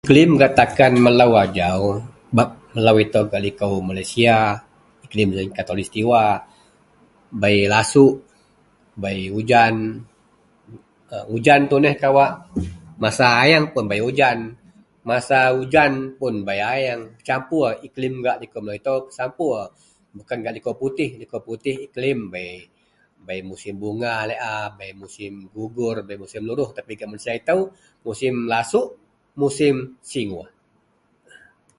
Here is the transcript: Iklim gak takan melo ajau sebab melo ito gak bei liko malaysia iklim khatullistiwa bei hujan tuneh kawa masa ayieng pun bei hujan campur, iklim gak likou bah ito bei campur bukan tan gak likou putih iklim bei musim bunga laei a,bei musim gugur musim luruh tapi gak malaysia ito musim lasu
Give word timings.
Iklim 0.03 0.31
gak 0.41 0.53
takan 0.59 0.93
melo 1.05 1.27
ajau 1.43 1.81
sebab 2.29 2.49
melo 2.73 2.93
ito 3.05 3.19
gak 3.21 3.29
bei 3.31 3.41
liko 3.47 3.67
malaysia 3.89 4.35
iklim 5.05 5.29
khatullistiwa 5.55 6.23
bei 9.01 9.17
hujan 11.33 11.61
tuneh 11.71 11.93
kawa 12.03 12.25
masa 13.03 13.27
ayieng 13.45 13.65
pun 13.73 13.83
bei 13.91 14.01
hujan 14.01 14.39
campur, 17.29 17.69
iklim 17.87 18.13
gak 18.25 18.37
likou 18.41 18.61
bah 18.65 18.73
ito 18.79 18.95
bei 19.05 19.13
campur 19.19 19.63
bukan 20.17 20.27
tan 20.41 20.41
gak 20.45 20.55
likou 20.57 20.75
putih 21.45 21.75
iklim 21.85 22.19
bei 23.25 23.37
musim 23.49 23.73
bunga 23.81 24.15
laei 24.29 24.41
a,bei 24.51 24.91
musim 25.01 25.31
gugur 25.53 25.95
musim 26.21 26.41
luruh 26.49 26.69
tapi 26.75 26.91
gak 26.99 27.05
malaysia 27.11 27.33
ito 27.39 27.57
musim 28.05 28.35
lasu 28.49 28.97